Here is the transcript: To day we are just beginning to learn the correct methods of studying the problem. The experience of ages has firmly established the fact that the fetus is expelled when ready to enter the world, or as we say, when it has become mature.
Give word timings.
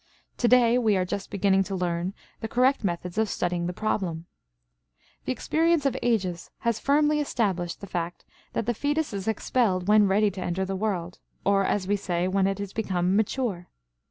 To 0.37 0.47
day 0.47 0.79
we 0.79 0.97
are 0.97 1.05
just 1.05 1.29
beginning 1.29 1.61
to 1.65 1.75
learn 1.75 2.15
the 2.39 2.47
correct 2.47 2.83
methods 2.83 3.19
of 3.19 3.29
studying 3.29 3.67
the 3.67 3.71
problem. 3.71 4.25
The 5.25 5.31
experience 5.31 5.85
of 5.85 5.95
ages 6.01 6.49
has 6.61 6.79
firmly 6.79 7.19
established 7.19 7.81
the 7.81 7.85
fact 7.85 8.25
that 8.53 8.65
the 8.65 8.73
fetus 8.73 9.13
is 9.13 9.27
expelled 9.27 9.87
when 9.87 10.07
ready 10.07 10.31
to 10.31 10.41
enter 10.41 10.65
the 10.65 10.75
world, 10.75 11.19
or 11.45 11.63
as 11.65 11.87
we 11.87 11.97
say, 11.97 12.27
when 12.27 12.47
it 12.47 12.57
has 12.57 12.73
become 12.73 13.15
mature. 13.15 13.67